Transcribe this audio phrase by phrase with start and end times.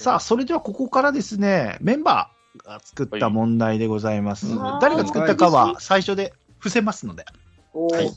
[0.00, 4.46] さあ、それではここからですね、メンバーが作った問題でございます。
[4.46, 7.26] はい誰が作ったかは最初で伏せますので。
[7.74, 8.10] おーはい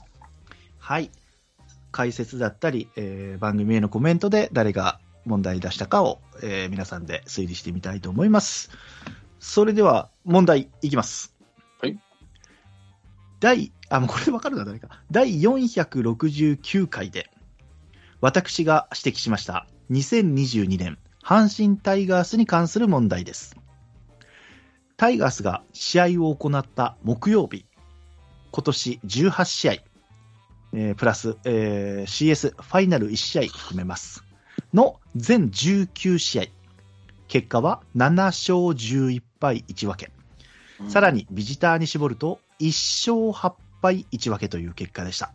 [0.79, 1.11] はい。
[1.91, 8.69] 解説だったり、えー番組へのコメントで誰が問題出したかを、えー皆さんで推理してみたいと思います。
[9.41, 11.35] それでは問題いきます。
[11.81, 11.99] はい。
[13.41, 15.03] 第、あ、もうこれでわかるな、誰か。
[15.11, 17.29] 第469回で、
[18.21, 23.55] 私が指摘しました、2022年、阪神タイガースに関する問題です。
[24.97, 27.65] タイガースが試合を行った木曜日、
[28.51, 29.73] 今年18試合、
[30.73, 34.23] えープラス、えー CS ファイナル1試合含めます。
[34.73, 36.43] の全19試合。
[37.29, 40.11] 結果は7勝11敗1分け。
[40.89, 42.67] さらにビジターに絞ると1
[43.11, 45.31] 勝8敗1分けという結果でした。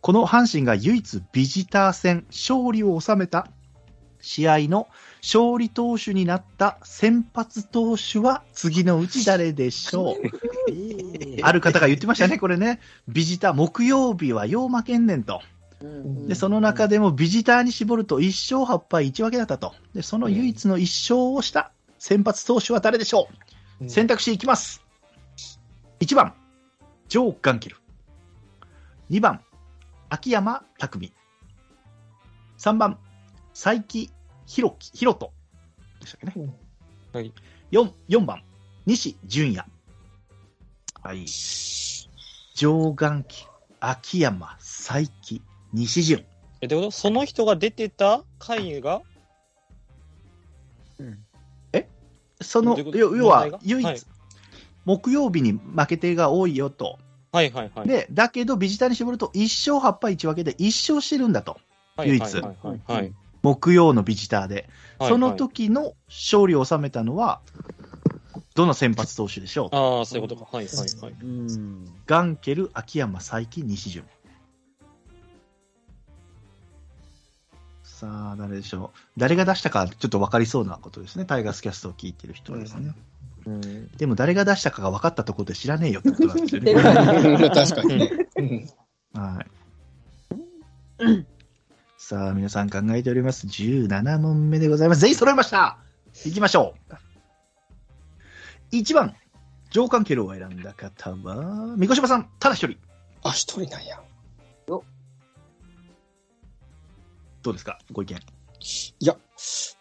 [0.00, 3.48] この阪神が唯一ビジター戦勝利を収めた
[4.20, 4.88] 試合の
[5.22, 10.22] 勝利投手になった先発投手は次のうち誰でしょう？
[11.42, 12.80] ある方が言ってましたね、これね。
[13.08, 15.40] ビジター、木曜日はよう負けんねんと。
[16.26, 19.74] で、その中でもビジターに絞ると1勝8敗1分けだったと。
[19.94, 23.28] で、その唯一の1勝をした先発投手は誰でしょ
[23.80, 23.88] う？
[23.88, 24.82] 選択肢いきます。
[26.00, 26.34] 1番、
[27.08, 27.76] ジョー・ガンケル。
[29.10, 29.40] 2番、
[30.10, 30.98] 秋山拓
[32.58, 32.98] 3番、
[33.60, 34.08] 佐伯
[34.46, 35.32] 弘樹、弘人。
[36.00, 36.54] でしたっけね。
[37.12, 37.32] はい。
[37.72, 38.44] 4、4番、
[38.86, 39.68] 西純也。
[41.02, 41.26] はい。
[41.26, 45.08] ジョー・ガンケル、秋山、佐伯、
[45.72, 46.24] 西純。
[46.60, 46.90] え、ってこと？
[46.92, 49.02] その人が出てた回が？
[52.40, 52.98] その、どういうこと？
[53.16, 54.00] 要は唯一、はい
[54.84, 56.98] 木曜日に負け手が多いよと。
[57.32, 57.88] はいはいはい。
[57.88, 61.58] で、だけど、ビジターに絞ると1勝8敗1分けで1勝してるんだと。
[61.96, 63.12] はい唯一はいはいはい。
[63.42, 64.68] 木曜のビジターで。
[64.98, 67.40] はいその時の勝利を収めたのは、
[68.56, 69.76] どの先発投手でしょう？
[69.76, 70.48] ああ、そういうことか。
[70.50, 71.12] はいはいはい。
[71.22, 71.84] うん。
[72.06, 74.04] ガンケル、秋山、佐伯、西純。
[77.84, 78.98] さあ、誰でしょう？
[79.16, 81.24] 誰が出したかちょっと分かりそうなことですね。
[81.24, 82.92] タイガースキャストを聞いてる人はですね。
[83.46, 86.74] うんでも誰が出したかが分かったところで知らねえよってことなんですよね。
[87.54, 88.10] 確かにね。
[88.36, 88.68] うん
[89.14, 89.46] はい。
[92.08, 93.46] さあ、皆さん考えております。
[93.46, 95.02] 17問目でございます。
[95.02, 95.76] 全員揃いました
[96.24, 96.74] 行きましょ
[98.72, 98.74] う。
[98.74, 99.14] 1番、
[99.70, 102.78] ジョーカンケルを選んだ方は、三越島さん、ただ一人。
[103.24, 104.00] あ、一人なんや。
[107.42, 107.78] どうですか？
[107.92, 108.16] ご意見。
[109.00, 109.14] いや、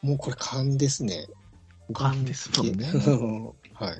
[0.01, 1.27] もうこれ勘ですね。
[1.93, 3.93] 勘ですもんねうん は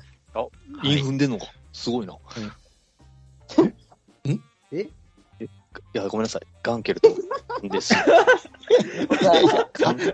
[0.84, 0.98] い。
[0.98, 1.46] 韻踏んでんのか。
[1.72, 2.14] すごいな。
[4.70, 4.86] え？
[5.94, 6.42] いや、ごめんなさい。
[6.62, 7.08] ガンケルト
[7.62, 7.94] です。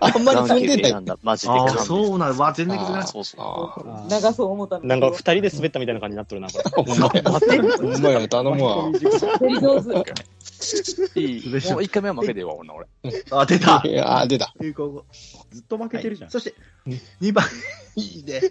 [0.01, 1.17] あんまり踏んでないガンケル選んだ。
[1.21, 1.69] マジであ。
[1.69, 2.39] そうなの。
[2.39, 3.07] わ、全然気づかない。
[3.07, 3.41] そうそう。
[3.41, 6.63] あ長そう思ったのになんか二人で滑ったみたいな感じになっとるな、これ。
[6.65, 6.71] あ。
[6.71, 8.27] ほんまや。
[8.27, 8.89] 頼むわ。
[8.91, 8.99] 滑
[9.49, 10.13] り上手。
[11.19, 11.49] いい。
[11.71, 12.69] もう一回目は負けてよ、俺。
[13.03, 14.53] 俺あ、出たいや、あ、出た。
[14.59, 16.29] ずっと負けてるじゃん。
[16.31, 16.55] そして、
[17.21, 17.45] 2番、
[17.95, 18.41] いいね。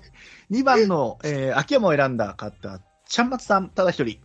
[0.51, 4.19] 2番の、えー、秋山を選んだ方、ちゃんまつさん、ただ一人。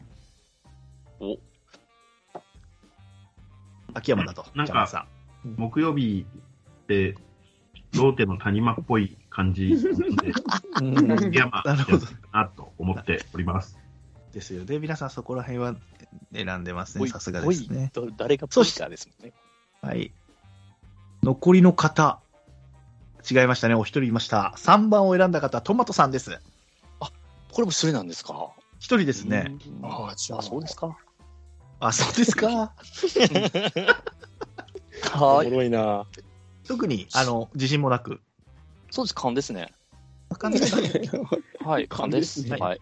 [3.93, 5.07] 秋山だと、なんかさ
[5.45, 5.55] ん。
[5.57, 6.25] 木曜日
[6.83, 7.15] って、
[7.95, 13.77] ローテの谷間っぽい感じなので、うん山なるほどかなと思っております。
[14.33, 14.79] ですよね。
[14.79, 15.75] 皆さんそこら辺は
[16.33, 17.07] 選んでますね。
[17.07, 17.91] さすがですね。
[18.17, 19.33] 誰がポイカーですもんね。
[19.81, 20.11] はい。
[21.23, 22.19] 残りの方、
[23.29, 23.75] 違いましたね。
[23.75, 24.53] お一人いました。
[24.57, 26.39] 3番を選んだ方、トマトさんです。
[27.51, 28.51] これも一人なんですか？
[28.77, 29.51] 一人ですね。
[29.81, 30.95] うんあじゃああ、そうですか。
[31.79, 32.73] あ、そうですか？
[35.15, 35.49] おもはい。
[35.49, 36.05] ろいな。
[36.67, 38.19] 特に、あの、自信もなく。
[38.91, 39.73] そうです、勘ですね。
[40.29, 40.49] わか？
[40.49, 40.75] んないです
[41.63, 42.47] はい、勘です。
[42.49, 42.79] はいはい。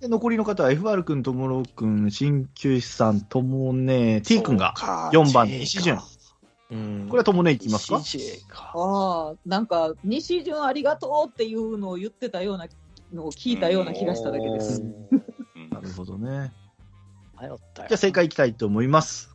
[0.00, 5.98] で残りの方は FR 君、ともろ君、鍼灸師さん、ともね、T 君が4番、西順。
[6.70, 8.72] うんこれはともねいきますか？CJ か。
[8.74, 12.66] ああ、なんか、西順ありがとうっていうのを言ってたような
[13.12, 14.82] のを聞いたような気がしただけです。
[14.82, 16.52] うんなるほどね。
[17.40, 17.88] 迷ったよ。
[17.88, 19.34] じゃあ正解いきたいと思います。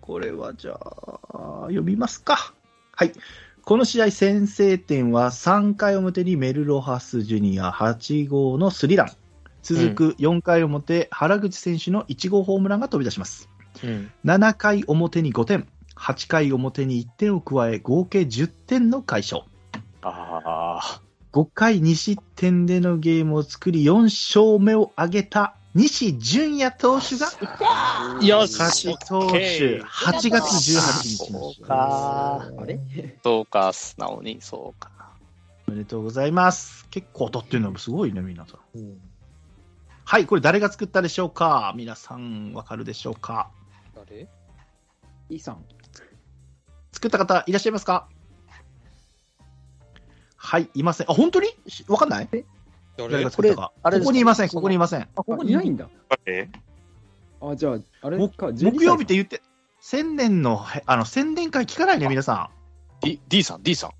[0.00, 2.54] これはじゃあ、読みますか。
[2.92, 3.12] はい。
[3.62, 9.10] この試合先制点は3回表にメルロハスジュニア8号のスリーラン。
[9.62, 13.50] 続く4回表、原口選手の1号ホームランが飛び出します。
[13.84, 14.10] うん。
[14.24, 19.42] 7回表に5点、8回表に1点を加え、合計10点の快勝。
[20.00, 21.02] あ
[21.32, 27.28] 5回2失点でのゲームを作り4勝目を挙げた西純也投手が
[28.20, 31.64] よ勝しち投手、8月18日そうに。
[31.64, 32.50] か。
[32.58, 32.80] あれ？
[33.22, 34.90] そうか、素直に、そうか。
[35.68, 36.88] おめでとうございます。
[36.90, 38.78] 結構当たってるのもすごいね、皆さん。
[38.78, 39.00] うん
[40.04, 41.72] はい、これ誰が作ったでしょうか？
[41.76, 43.48] 皆さんわかるでしょうか？
[43.94, 44.26] 誰？
[45.30, 45.64] いいさん。
[46.90, 48.08] 作った方いらっしゃいますか？
[50.34, 51.06] はい、いません。
[51.08, 51.48] あ、本当に？
[51.68, 52.28] しわかんない？
[53.06, 53.72] 誰が作ったか。
[53.82, 55.02] あれここにいません、ここにいません。
[55.02, 55.88] あ、ここあ、にいないんだ。
[56.24, 56.50] 誰
[57.40, 59.40] あ、じゃあ、あれもか、12木曜日って言って、
[59.80, 62.50] 千年の、へあの、宣伝会聞かないね、皆さ
[63.00, 63.90] D, ?D さん、D さん。
[63.90, 63.92] ん。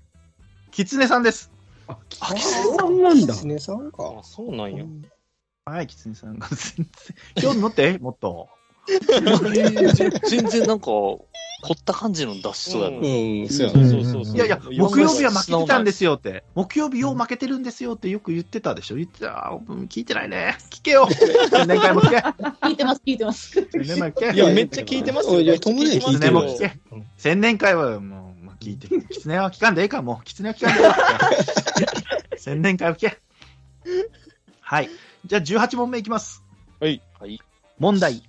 [0.71, 1.51] キツネさんです。
[1.87, 3.33] あ、キツネさんなんだ。
[3.33, 4.15] キツネさんか。
[4.19, 4.83] あ、そうなんや。
[5.65, 6.85] はい、キツネさんが全
[7.35, 8.49] 然、興味持って、もっと。
[10.29, 10.87] 全然なんか、
[11.61, 12.97] 凝った感じの出しそうやな。
[12.97, 13.85] うん、そうやそう。
[13.85, 14.35] そうそうそう。
[14.35, 16.43] いやいや、木曜日は負けてたんですよって。
[16.55, 18.95] 木曜日よう負けてるんですよってよく言ってたでしょ。
[18.95, 19.59] 言ってた。
[19.67, 20.57] うん聞いてないね。
[20.69, 21.07] 聞けよ。
[21.67, 22.17] 年会も聞け。
[22.17, 23.51] 聞いてます、聞いてます。
[23.51, 24.35] 千年前聞け。
[24.35, 25.41] いや、めっちゃ聞いてますよ。
[25.41, 26.79] いや友達聞いてるも聞け。
[27.17, 28.87] 千年会はもう、まあ、聞いて。
[28.87, 30.23] 狐は聞かんでええか、もう。
[30.23, 30.95] 狐は聞かんでええわ。
[32.37, 33.17] 千年会は聞け。
[34.61, 34.89] はい。
[35.25, 36.41] じゃあ、18問目いきます。
[36.79, 37.01] はい。
[37.79, 38.28] 問題。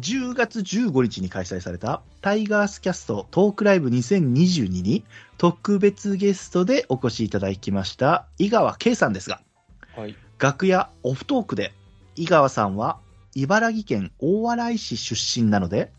[0.00, 5.04] 10月15日に開催されたタイガースキャストトークライブ2022に
[5.38, 9.40] 特別ゲストでお越しいただきました井川圭さんですが、
[9.94, 11.72] はい楽屋オフトークで
[12.14, 12.98] 井川さんは
[13.34, 15.92] 茨城県大洗市出身なので、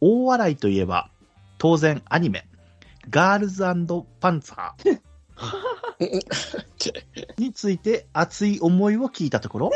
[0.00, 1.10] 大洗といえば
[1.58, 2.48] 当然アニメ、
[3.10, 3.62] ガールズ
[4.20, 5.00] パンツァー
[7.38, 9.70] について熱い思いを聞いたところ、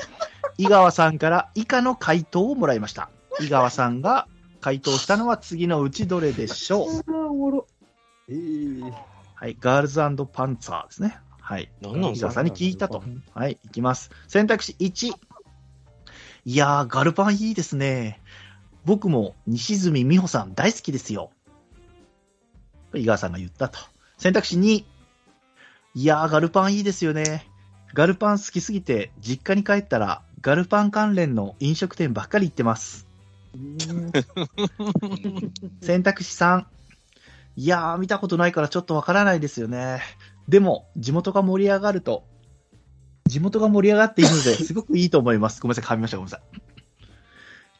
[0.59, 3.11] 井川さんから以下の回答をもらいました。
[3.41, 4.29] 井川さんが
[4.61, 6.89] 回答したのは次のうちどれでしょう？
[7.13, 7.67] あおもろ。
[8.29, 8.93] えー、
[9.35, 10.01] はい、ガールズ
[10.33, 11.19] パンツァーですね。
[11.41, 11.71] はい。
[11.83, 13.03] 何なんさんに聞いたと。
[13.35, 14.11] はい、いきます。
[14.29, 15.13] 選択肢1。
[16.47, 18.21] いやー、ガルパンいいですね。
[18.85, 21.31] 僕も西住美穂さん大好きですよ。
[22.95, 23.79] 井川さんが言ったと。
[24.17, 24.85] 選択肢2。
[25.97, 27.47] いやー、ガルパンいいですよね。
[27.93, 33.04] ガルパン好きすぎて、実家に帰ったら、ガルパン関連の飲食店ばっかり行ってます。
[35.83, 36.65] 選択肢3。
[37.57, 40.03] いやー、見たことないからちょっとわからないですよね。
[40.49, 42.25] でも、地元が盛り上がると、
[43.27, 45.61] 地元が盛り上がっているので、 すごくいいと思います。
[45.61, 46.61] ごめんなさい、噛みました、ごめんなさい。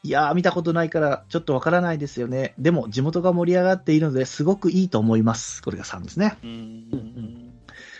[0.03, 2.53] いやー、見たことないからちょっとわからないですよね。
[2.57, 5.61] でも、地元が盛り上がっているので、すごくいいと思います。
[5.61, 6.37] これが3ですね。
[6.43, 7.53] うん。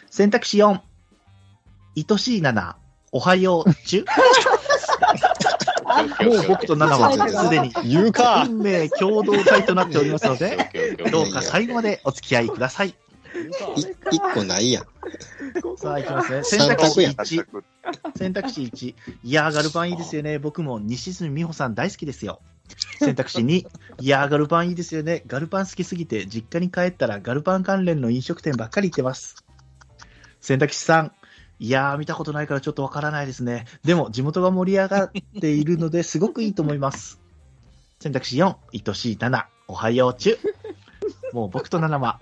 [0.09, 0.79] 選択肢4。
[2.09, 2.75] 愛しい7。
[3.11, 4.05] おはよう、中。
[6.03, 8.45] もう僕と7はすでに言うか。
[8.47, 12.89] 運命共同体となっておりますので、どうか最後までお付き合いください。
[12.89, 12.93] い
[14.11, 14.85] 一個ないやん。
[15.77, 16.43] さあ、いきますね。
[16.43, 17.45] 選択肢1。
[18.17, 18.95] 選択肢1。
[19.23, 20.39] いやー、ガルパンいいですよね。
[20.39, 22.39] 僕も西住美穂さん大好きですよ。
[22.99, 23.67] 選択肢2。
[23.99, 25.23] いやー、ガルパンいいですよね。
[25.27, 29.35] ガルパン好きすぎて、実家に帰ったらガルパン関連の飲食店ばっかり行ってます。
[30.39, 31.11] 選択肢3。
[31.59, 33.65] いやー、見たことないからちょっとわからないですね。
[33.83, 37.21] でも、地元が盛り上がっているので すごくいいと思います。
[37.99, 38.55] 選択肢4。
[38.73, 39.45] 愛しい7。
[39.67, 40.37] おはよう中。
[41.31, 42.19] もう僕と7は、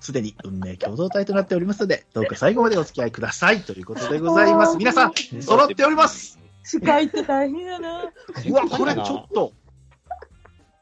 [0.00, 3.62] すでに運命共同体となっておりますので、どうか最後までお付き合いください。
[3.62, 4.76] ということでございます。
[4.76, 5.12] 皆さん、
[5.42, 6.38] 揃っております。
[6.64, 8.02] 司会って大変やな。
[8.02, 9.52] うわ、これちょっと、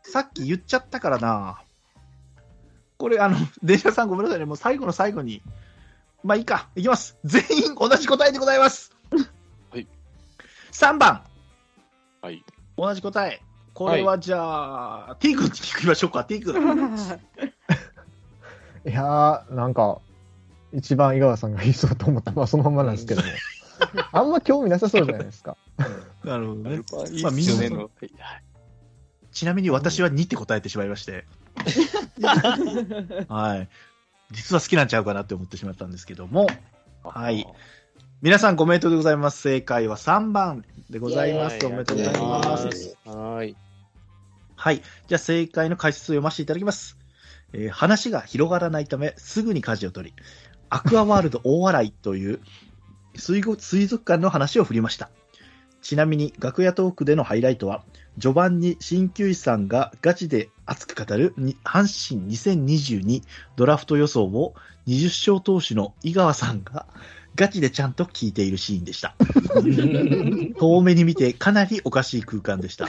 [0.03, 1.61] さっき言っちゃったからな。
[2.97, 4.47] これ、あの、電車さんごめんなさいね。
[4.47, 5.43] もう最後の最後に。
[6.25, 6.69] まあいいか。
[6.75, 7.17] いきます。
[7.25, 8.91] 全員同じ答えでございます。
[9.71, 9.87] はい。
[10.73, 11.23] 3番。
[12.23, 12.43] はい。
[12.79, 13.43] 同じ答え。
[13.75, 16.25] これはじゃあ、T 君に聞きましょうか。
[16.25, 16.55] T 君。
[18.87, 19.99] いやー、なんか、
[20.73, 22.33] 一番井川さんが言いそうと思った。
[22.33, 23.29] まあ、そのままなんですけども。
[24.13, 25.59] あんま興味なさそうじゃないですか。
[26.25, 26.77] なるほどね。
[27.11, 27.89] いいまあみんな
[29.31, 31.27] ちなみに私は2って答えてしまいまして。
[33.29, 33.69] はい。
[34.35, 36.47] 実は好きなんちゃうかなって思ってしまったんですけども。
[37.03, 37.47] はい。
[38.23, 39.41] 皆さんご名答でございます。
[39.43, 41.65] 正解は3番でございます。
[41.67, 42.97] おめでとうございます。
[43.05, 43.57] はい。
[44.57, 44.83] はい。
[45.09, 46.97] じゃあ正解の解説を読ませていただきます。
[47.53, 50.15] えー話が広がらないため、すぐに舵を取り、
[50.71, 52.41] アクアワールド大洗という
[53.17, 55.11] 水族水族館の話を振りました。
[55.83, 57.85] ちなみに楽屋トークでのハイライトは、
[58.19, 63.23] 序盤に鍼灸師さんがガチで熱く語るに阪神2022
[63.57, 64.55] ドラフト予想を
[64.87, 66.87] 20勝投手の井川さんが
[67.35, 69.15] ガチでちゃんと聞いているシーンでした。
[70.59, 72.89] 遠目に見てかなりおかしい空間でした。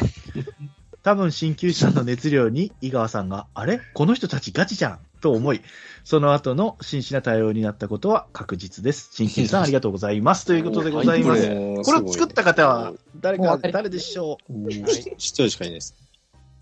[1.04, 3.80] 多分鍼灸師さんの熱量に井川さんが、あれ？
[3.94, 5.62] この人たちガチじゃんと思い、
[6.04, 9.10] その後の真摯な対応になったことは確実です。
[9.14, 10.46] 新金さんありがとうございます。
[10.46, 11.48] ということでございます。
[11.48, 15.96] これを作った方は誰か、誰でしょうん一人しかいないです。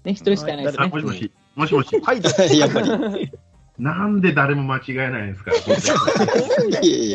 [0.04, 0.90] ね、一人しかいないですあ、ね。
[0.90, 2.22] もしもし、もしもしう。、はい、
[2.58, 3.32] やっぱり。
[3.80, 5.52] なんで誰も間違えないんですか？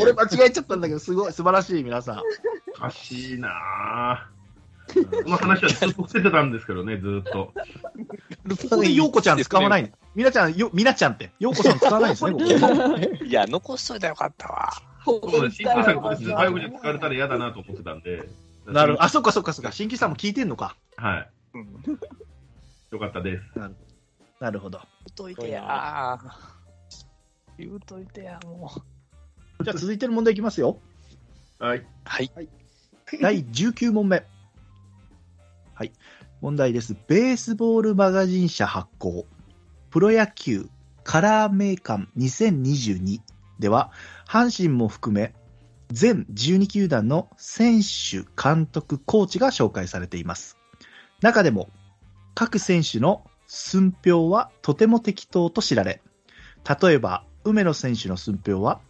[0.02, 2.22] 俺間違えちゃったんだけど、すごい、素晴らしい、皆さん。
[2.76, 5.22] おかしいなぁ。
[5.24, 7.52] この話はずっと伏せてたんですけどね、ずっと。
[7.52, 9.90] ここでようこちゃん使わないの。
[10.16, 13.24] みなちゃん、よ、みなちゃんって、ようこさん使わないんですね、 ここ。
[13.24, 14.72] いや、残しといたらよかったわ。
[15.04, 15.56] そうです。
[15.58, 18.28] 新規さんが外国人使われたら嫌だなと思ってたんで。
[18.66, 19.04] なるほど。
[19.04, 19.70] あ、そっかそっかそっか。
[19.70, 20.74] 新規さんも聞いてんのか。
[20.96, 21.28] はい。
[22.92, 23.42] うんよかったです。
[24.40, 24.80] なるほど。
[24.80, 26.18] 言うといてや。
[27.58, 28.70] 言うといてや、も
[29.60, 29.64] う。
[29.64, 30.78] じゃあ続いての問題いきますよ。
[31.58, 31.84] はい。
[32.04, 32.30] はい。
[33.20, 34.24] 第19問目。
[35.74, 35.92] はい。
[36.40, 36.96] 問題です。
[37.08, 39.26] ベースボールマガジン社発行、
[39.90, 40.68] プロ野球
[41.02, 43.20] カラーメーカー2022
[43.58, 43.90] では、
[44.26, 45.34] 阪神も含め、
[45.90, 50.56] 全12球団の選手、監督、コーチが紹介されています。
[51.20, 51.68] 中でも、
[52.38, 56.00] 各選手の寸評はとても適当と知られ、
[56.80, 58.80] 例えば、梅野選手の寸評は、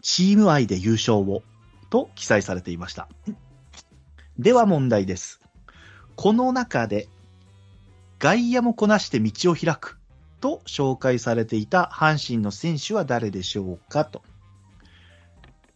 [0.00, 1.44] チーム愛で優勝を
[1.90, 3.08] と記載されていました。
[4.36, 5.38] では問題です。
[6.16, 7.06] この中で、
[8.18, 10.00] 外野もこなして道を開く
[10.40, 14.22] と紹介されていた阪神の選手は誰でしょうかと。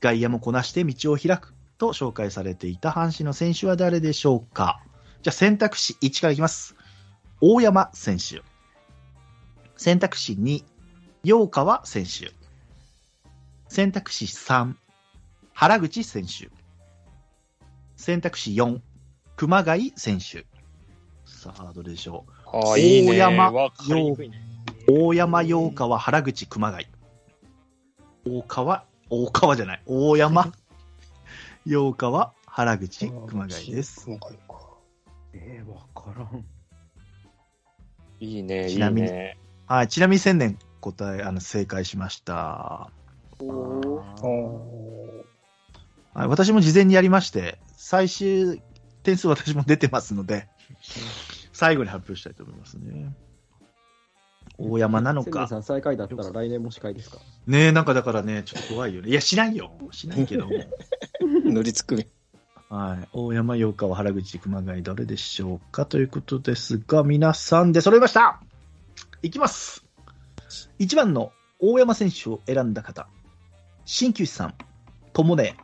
[0.00, 4.82] 外野もこなして道を開くと紹介されていた阪神の選手は誰でしょうか。
[5.22, 6.75] じゃあ選択肢1からいきます。
[7.40, 8.42] 大山選手。
[9.76, 10.64] 選択肢2、
[11.22, 12.32] 陽川選手。
[13.68, 14.74] 選択肢3、
[15.52, 16.48] 原口選手。
[17.96, 18.80] 選択肢4、
[19.36, 20.46] 熊谷選手。
[21.26, 23.10] さあ、どれでしょああ、いいね。
[23.10, 24.40] 大山わかりにくいね。
[24.88, 24.92] う。
[25.08, 26.86] 大山、陽川、原口、熊谷。
[28.26, 29.82] 大川、大川じゃない。
[29.84, 30.52] 大山、
[31.66, 34.08] 陽川、原口、熊谷です。
[35.34, 36.44] えー、わからん。
[38.20, 39.38] いいね、いいちなみにね。
[39.66, 42.34] はい、ちなみに千年答え、あの、正解しました。
[42.34, 42.90] は
[46.24, 48.62] い、私も事前にやりまして、最終
[49.02, 50.48] 点数私も出てますので、
[51.52, 53.14] 最後に発表したいと思いますね。
[54.58, 55.46] 大山なのか。
[55.48, 57.18] さん最下位だったら来年も司会ですか？
[57.46, 59.10] ねえ、なんかだからね、ちょっと怖いよね。
[59.10, 59.72] いや、しないよ。
[59.90, 60.48] しないけど。
[61.44, 62.08] 乗りつくめ。
[62.68, 63.08] はい。
[63.12, 68.40] 大山、洋川、原口、熊谷、どれでしょうかということですが、皆さんで揃いました
[69.22, 69.84] いきます
[70.80, 73.08] !1 番の大山選手を選んだ方、
[73.84, 74.54] 鍼灸師さん、
[75.12, 75.56] ともね、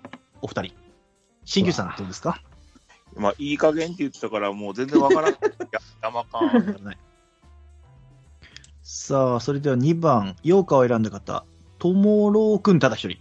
[0.42, 0.74] お二人。
[1.44, 2.40] 鍼灸師さんどうですか？
[3.16, 5.32] まあ、いい加減って言ってたから、もう全然わからん。
[5.32, 6.40] いや、山か。
[8.82, 11.44] さあ、それでは2番、洋川を選んだ方、
[11.78, 13.18] ともろうくんただ一人。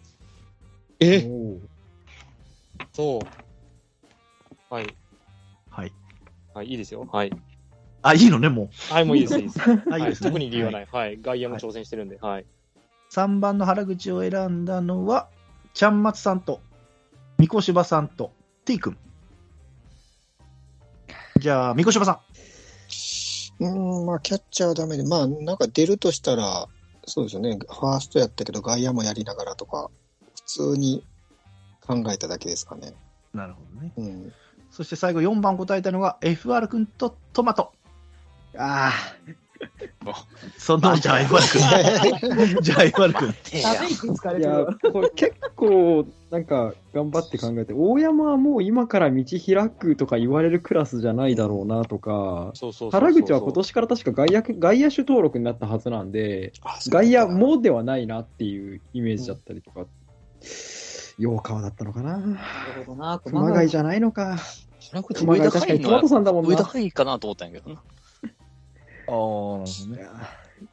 [0.99, 1.27] え？
[2.93, 3.21] そう。
[4.71, 4.87] はい。
[5.69, 5.93] はい。
[6.53, 7.05] はい、いいですよ。
[7.11, 7.31] はい。
[8.03, 9.59] あ、いいのね、もはい、もういいです、いいです。
[9.59, 9.83] う。
[9.91, 10.29] あ、いいはい、ですね。
[10.29, 10.87] 特に理由はない。
[10.89, 11.21] はい。
[11.21, 12.45] 外野も挑戦してるんで、はい。
[13.11, 15.27] 3番の原口を選んだのは、
[15.73, 16.61] ちゃんまつさんと、
[17.37, 18.31] みこしばさんと、
[18.63, 18.97] T 君。
[21.37, 22.21] じゃあ、みこしばさ
[23.59, 23.63] ん。
[23.65, 26.69] うん、まあ、キャッチャーはダメで、まあ、なんか出るとしたら、
[27.05, 29.91] そうですよね、ファーストやったけど、外野もやりながらとか、
[30.35, 31.05] 普通に
[31.81, 32.93] 考えただけですかね。
[33.33, 33.93] なるほどね。
[33.97, 34.33] うん。
[34.71, 37.73] そして最後4番答えたのが FR 君とトマト。
[38.57, 38.91] あ
[40.57, 42.17] その、じゃあ FR
[42.49, 42.61] 君？
[42.61, 44.39] じゃあ FR 君。
[44.39, 53.01] いや、これ結構、なんか、頑張って考えて、大山はもう今から道開くとか言われるクラスじゃないだろうなとか、そうそうそうそう。
[53.01, 56.53] 原口は今年から確か外野外野手登録になったはずなんで、
[56.89, 59.85] 外野もではないなっていうイメージだったりとか、
[61.17, 62.17] 洋川だったのかな。
[62.17, 62.35] な
[62.75, 64.37] るほどな、熊谷じゃないのか。
[64.91, 66.69] 原口熊上田谷確かにトマトさんだもん上田な。
[66.69, 67.75] 範囲かなと思ったんやけどな。
[67.75, 68.33] ああ、なる
[69.07, 69.97] ほどね。
[69.97, 70.11] いや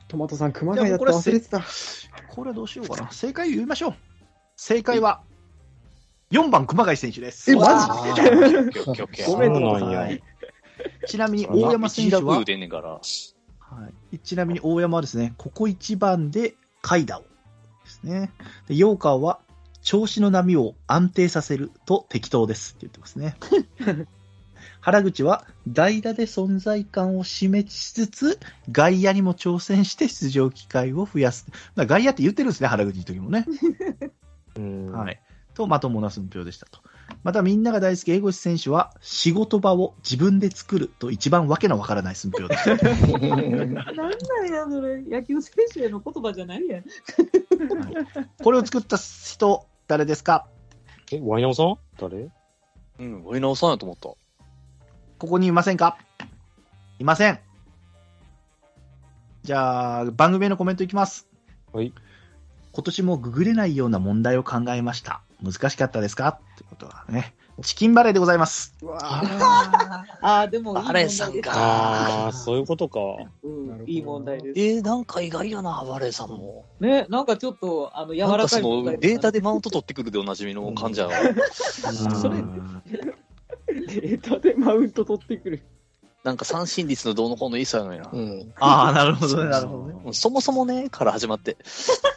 [0.07, 1.63] トマトさん熊谷だって忘れてた。
[2.29, 3.11] これはどうしようかな。
[3.11, 3.95] 正解を言いましょう。
[4.57, 5.23] 正解は、
[6.31, 7.51] 4番熊谷選手です。
[7.51, 10.09] えマジ ごめんな
[11.07, 12.45] ちなみに大山選手は？
[13.61, 17.29] はい、ちなみに大山はですね、ここ一番で海打をで
[17.87, 18.31] すね。
[18.67, 19.41] で、ヨーカーは
[19.83, 23.37] 調子の波を安定させると適当ですって言ってますね。
[24.81, 28.39] 原口は代打で存在感を示しつつ、
[28.71, 31.47] 外野にも挑戦して出場機会を増やす。
[31.77, 33.47] 外野って言ってるんですね、原口の時もね。
[34.57, 34.93] うん。
[34.93, 35.21] はい。
[35.55, 36.81] と、まともな寸評でしたと。
[37.25, 42.77] またみんなが大好き江越選手は仕事場を自分で作ると一番わけのわからない寸評でした。
[42.87, 43.83] なんなん
[44.53, 45.03] や、それ。
[45.03, 46.85] 野球選手への言葉じゃないやん。
[48.43, 50.47] これを作った人、誰ですか？
[51.13, 51.77] え、ワイナオさん？
[51.99, 52.31] 誰？
[52.99, 54.09] うん、ワイナオさんやと思った。
[54.09, 54.19] こ
[55.19, 55.99] こにいませんか？
[56.99, 57.39] いません。
[59.43, 61.27] じゃあ、番組へのコメントいきます。
[61.73, 61.93] はい。
[62.73, 65.23] 今年もググれないような問題を考えました。
[65.43, 66.29] 難しかったですか？
[66.29, 67.35] ってことはね。
[67.63, 68.75] チキンバレーでございます。
[69.01, 73.01] あ あー、でもいい問バレーさんかああ、そういうことか。
[73.43, 74.61] うん、いい問題です。
[74.61, 76.65] えー、なんか意外やな、バレーさんも。
[76.79, 81.15] ね、なんかちょっと、あの、柔らかいかその問題データでマウント取ってくるでおなじみの感じやな。
[82.15, 82.37] それ
[83.67, 85.63] データでマウント取ってくる。
[86.25, 88.11] なんか三振率のどうのこうのいいさやのにな。
[88.13, 88.53] うん。
[88.61, 89.95] ああ、なるほどね、なるほどね。
[90.07, 91.57] うんそもそもね、から始まって。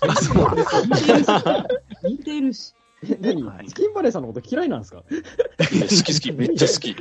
[2.03, 2.73] 似てるし。
[3.03, 3.43] え何？
[3.43, 5.03] はいスキンバレーさんのこと嫌いなんですか？
[5.03, 6.95] 好き好き、 めっちゃ好き。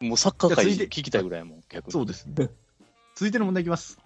[0.00, 1.92] もうサッカー界聞きたいぐらいもん、逆に。
[1.92, 2.34] そうですね。
[3.14, 3.98] 続いての問題いきます。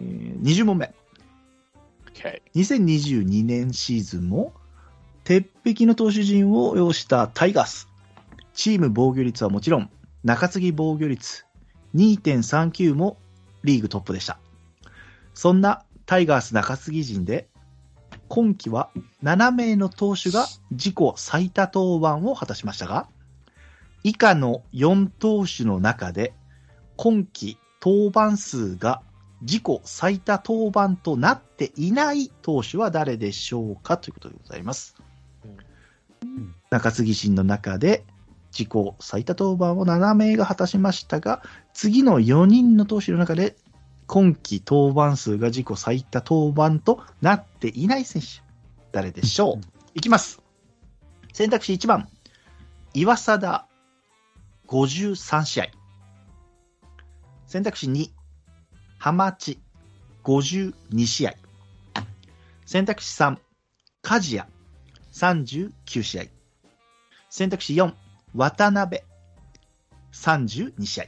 [0.00, 0.92] えー、20問目。
[2.12, 4.52] Okay 2022年シーズンも、
[5.24, 7.88] 鉄壁の投手陣を擁したタイガース。
[8.54, 9.88] チーム防御率はもちろん、
[10.24, 11.46] 中継ぎ防御率
[11.94, 13.16] 2.39も
[13.64, 14.38] リーグトップでした。
[15.34, 17.48] そんなタイガース中継ぎ陣で、
[18.34, 18.88] 今季は
[19.22, 23.06] 7名の投手が自己最多登板を果たしましたが、
[24.04, 26.32] 以下の4投手の中で、
[26.96, 29.02] 今季登板数が
[29.42, 34.96] 自己最多登板となっていない投手は誰でしょうかということでございます。
[36.22, 38.02] うん中継ぎ陣の中で
[38.50, 38.68] 自己
[39.00, 41.42] 最多登板を7名が果たしましたが、
[41.74, 43.56] 次の4人の投手の中で
[44.12, 48.42] 今季登板数が自己最多登板となっていない選手、
[48.92, 49.60] 誰でしょう？
[49.94, 50.42] いきます。
[51.32, 52.06] 選択肢1番、
[52.92, 53.66] 岩貞
[54.68, 55.66] 53試合。
[57.46, 58.10] 選択肢2、
[58.98, 59.58] 浜地
[60.24, 61.32] 52試合。
[62.66, 63.38] 選択肢3、
[64.02, 64.50] 梶谷
[65.14, 66.24] 39試合。
[67.30, 67.94] 選択肢4、
[68.34, 69.00] 渡辺
[70.12, 71.04] 32試合。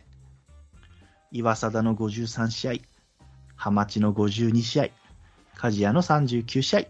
[1.33, 2.73] 岩貞の53試合、
[3.65, 4.89] 浜地の52試合、
[5.55, 6.81] 梶谷の39試合、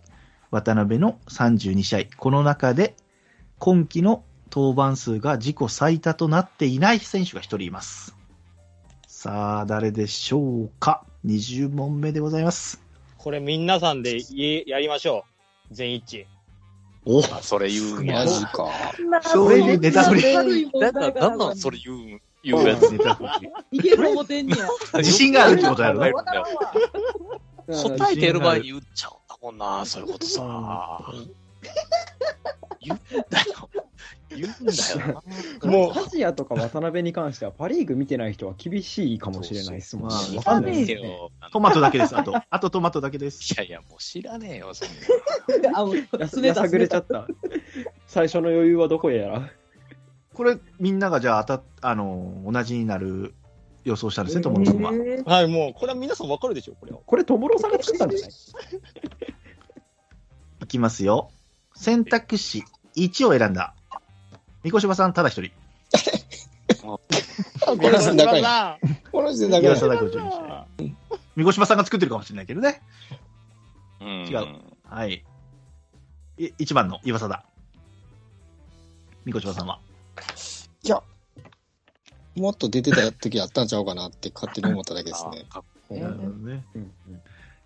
[0.51, 2.01] 渡辺の32試合。
[2.17, 2.97] この中で
[3.61, 8.17] 今季の登板数が自己最多となっていない選手が1人います。
[9.07, 12.83] さあ、誰でしょうか ?20 問目でございます。
[13.19, 15.27] これ皆さんでいやりましょ
[15.71, 15.75] う。
[15.75, 16.27] 全一致。
[17.07, 18.27] おあ、それ言うんやマ。
[18.27, 18.69] ジか。
[19.23, 22.95] そういうネタ振りなんか、なんなんそれ言うん、言うやつ。
[23.73, 24.69] いける思てんねや。
[25.01, 26.13] 自信があるってことやろね。
[26.13, 26.23] 答
[28.13, 31.01] えてやる前に言っちゃうんだもんな、そういうことさ。
[32.81, 33.71] 言うんだよ。
[34.37, 34.73] 言うんだ
[35.07, 35.23] よ
[35.63, 35.71] な。
[35.71, 40.15] もう、アジアとか渡辺に関しては、パ・リーグ見てない人は厳しいかもしれないですもんね。
[40.15, 41.09] そうそうわかんないですけよね。
[41.09, 42.35] どトマトだけです、あと。
[42.51, 43.55] あとトマトだけです。
[43.55, 44.89] いやいや、もう知らねえよ、そん
[45.63, 45.79] な。
[45.79, 47.27] あ、もう、やすねたやさぐれちゃった。
[48.07, 49.51] 最初の余裕はどこへやら。
[50.35, 53.35] これ、みんながじゃあ、当たあの、同じになる
[53.85, 54.93] 予想したんですね、友野さんは。
[54.93, 56.99] えーはい、もう、これは皆さんわかるでしょ、これは。
[57.07, 58.31] これ、友郎さんが作ったんじゃない？
[60.65, 61.31] いきますよ。
[61.75, 62.65] 選択肢
[62.97, 63.75] 1を選んだ。
[64.63, 65.51] 三越柴さん、ただ一人。
[66.83, 66.99] こ
[67.77, 68.79] の時点だけや。
[69.13, 69.73] この時点だけや。
[69.73, 70.67] 岩貞52試合。
[71.37, 72.83] 三越柴さんが作ってるかもしれないけどね。
[74.01, 74.47] うん違う。
[74.85, 75.25] はい。
[76.39, 77.45] い1番の岩貞。
[79.25, 79.81] 三越柴さんは。
[80.85, 81.03] いや、
[82.37, 85.47] もっと出てた時あったんちゃうかなって勝手に思っただけですね。
[85.51, 86.65] あうんなるほどね。
[86.75, 86.93] うん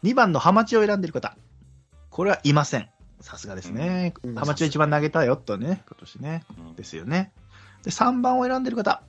[0.05, 1.37] 2番のハマチを選んでる方。
[2.11, 2.89] これはいません。
[3.21, 4.15] さすがですね。
[4.23, 6.45] うんハマチを一番投げたよとね、今年ね。
[6.59, 7.33] うんですよね。
[7.83, 9.03] で、3番を選んでる方。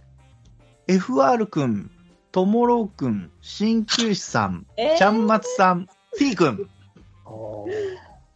[0.87, 1.91] FR 君、
[2.31, 6.67] ともろう君、鍼灸師さん、えーちゃんまつさん、T 君。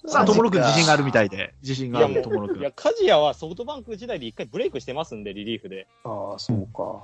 [0.05, 1.53] さあ、ともろう君自信があるみたいで。
[1.61, 2.59] 自信があるともろう君。
[2.59, 5.87] いや、梶谷はソフトバンク時代で一回ブレイクしてますんで、リリーフで。
[6.03, 7.03] ああ、そうか。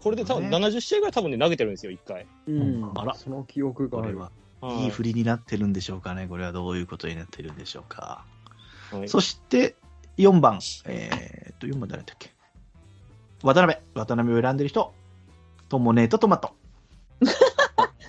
[0.00, 2.26] これで多分ね70試合ぐらい多分ね、投げてるんですよ、一回。
[2.46, 2.92] うん。
[2.94, 4.08] あらその記憶がある。
[4.08, 6.28] これは、はいいい振りになってるんでしょうかね。
[6.28, 8.24] これはどういうことになってるんでしょうか。
[8.92, 9.74] はいそして、
[10.18, 10.60] 4番。
[10.84, 12.30] えーっと、4番誰だっけ？
[13.42, 13.78] 渡辺。
[13.94, 14.94] 渡辺を選んでる人。
[15.68, 16.54] ともねとトマト。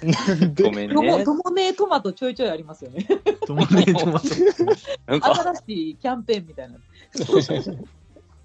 [0.64, 1.24] ごめんとも、ね。
[1.24, 3.08] ともねトマトちょいちょいありますよね。
[3.46, 4.28] ともねトマト。
[5.08, 6.78] なんか、新しいキャンペーンみたいな。
[7.16, 7.88] そうそうそう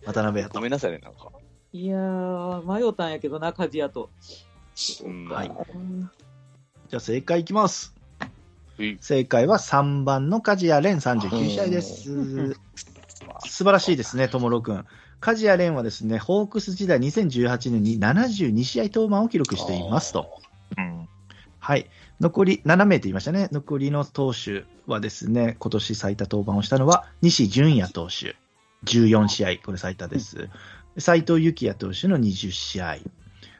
[0.04, 0.60] 渡辺やとご。
[0.60, 1.30] めんなさいね、なんか。
[1.72, 4.10] いやー、迷ったんやけどな、鍛冶屋と。
[5.04, 6.10] うんはいうん
[6.88, 7.94] じゃあ正解いきます。
[8.78, 12.54] はい正解は3番の梶谷蓮39試合です。
[13.40, 14.86] 素晴らしいですね、ともろくん。
[15.20, 20.40] 梶谷蓮はですね、ホークス時代2018年に72試合登板を記録していますと。
[20.76, 21.08] うん。
[21.60, 21.90] はい。
[22.20, 23.48] 残り7名と言いましたね。
[23.52, 28.36] 残りの投手はですね、今年最多登板をしたのは西純也投手。
[28.84, 30.48] 14試合、これ最多です。
[30.98, 32.98] 斉藤幸也投手の20試合。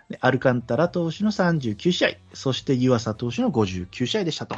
[0.08, 2.10] でアルカンタラ投手の39試合。
[2.32, 4.54] そして湯浅投手の59試合でしたと。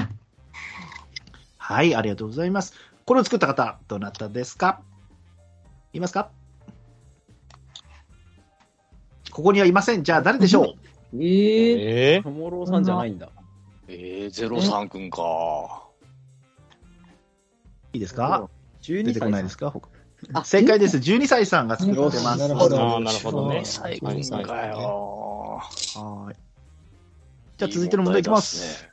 [1.57, 2.75] はい、ありがとうございます。
[3.05, 4.83] これを作った方、どなたですか？
[5.93, 6.31] いますか？
[9.31, 10.05] ここにはいません。
[10.05, 10.75] じゃあ誰でしょう？
[11.19, 13.29] えええトモローさんじゃないんだ。
[13.89, 15.89] えー、ゼロ三くんか。
[17.93, 18.49] いいですか
[18.83, 19.71] ？12出てこない歳ですか？
[19.71, 19.89] 他
[20.35, 20.99] あ正解です。
[20.99, 22.39] 12歳さんが作ってます。
[22.39, 23.63] なるほどなるほどね。
[23.65, 25.61] 最くんかよ。
[25.97, 26.37] はい。
[27.57, 28.87] じゃあ続いての問題いきます。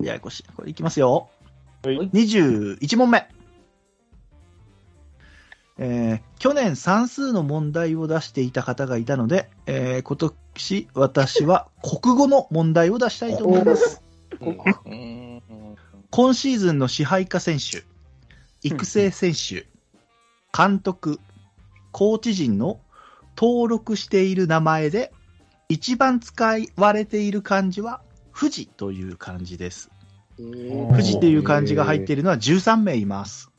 [0.00, 0.44] ややこしい。
[0.54, 1.28] これいきますよ。
[1.84, 3.28] はい21問目。
[5.78, 14.02] えー去年算数の問題を出していた方がいたので、えー今年私は国語の問題を出したいと思います。
[14.40, 15.22] うん
[16.10, 17.84] 今シーズンの支配下選手、
[18.62, 19.66] 育成選手、
[20.54, 21.20] 監督、
[21.90, 22.80] コーチ陣の
[23.34, 25.12] 登録している名前で、
[25.70, 28.02] 一番使われている漢字は、
[28.38, 29.90] 富士という漢字です。
[30.36, 33.51] 富士という漢字が入っているのは13名います。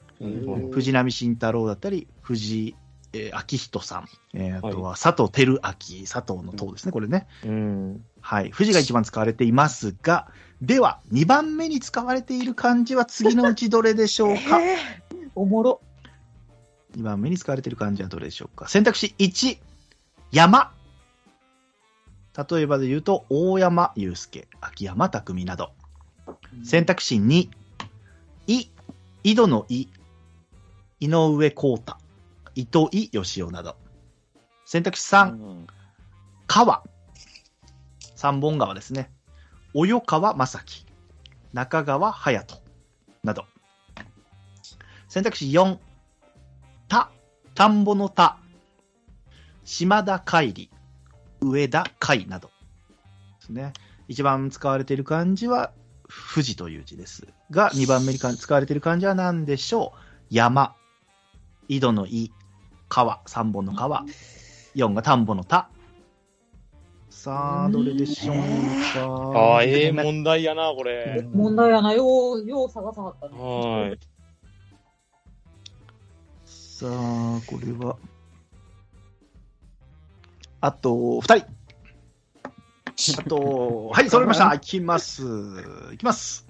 [0.72, 2.76] 藤波慎太郎だったり、藤
[3.14, 5.60] えー明人さん、えーあとは佐藤輝明、
[6.08, 7.28] 佐藤の塔ですね、これね。
[7.46, 8.06] うん。
[8.22, 8.52] はい。
[8.52, 10.28] 富士が一番使われていますが、
[10.62, 14.60] では、2番目に使われている漢字は次のうちどれでしょうか、
[15.36, 15.82] おもろ。
[16.98, 18.68] ?2 番目に使われている漢字はどれでしょうか？
[18.68, 19.60] 選択肢1、
[20.32, 20.72] 山。
[22.50, 25.72] 例えばで言うと、大山祐介、秋山匠など。
[26.64, 27.50] 選択肢2、
[28.48, 28.70] い、
[29.24, 29.88] 井戸の井、
[31.04, 31.98] 井上光太、
[32.56, 33.76] 糸井義雄など。
[34.64, 35.66] 選択肢3、
[36.48, 36.82] 川。
[38.16, 39.12] 三本川ですね。
[39.76, 40.86] 及川正樹、
[41.52, 42.62] 中川隼人
[43.22, 43.44] など。
[45.10, 45.78] 選択肢4、
[46.88, 47.12] 田、
[47.54, 48.38] 田んぼの田、
[49.66, 50.70] 島田海里、
[51.42, 52.48] 上田海など
[53.42, 53.74] ですね。
[54.08, 55.74] 一番使われている漢字は
[56.34, 57.28] 富士という字です。
[57.52, 60.00] が、二番目に使われている漢字は何でしょう？
[60.30, 60.78] 山、
[61.68, 62.32] 井戸の井、
[62.90, 64.06] 川、三本の川、
[64.76, 65.70] 四が田んぼの田。
[67.10, 68.36] さあ、どれでしょう
[68.94, 69.40] か？
[69.40, 71.26] ああ、ええ問題やな、これ。
[71.32, 71.94] 問題やな。
[71.94, 73.38] よう、よう探さはったね。
[73.38, 74.00] はい。
[76.46, 77.98] さあ、これは。
[80.60, 81.46] あと、二人。
[83.20, 84.54] あと、はい、揃いました。
[84.54, 85.24] いきます。
[85.94, 86.46] いきます。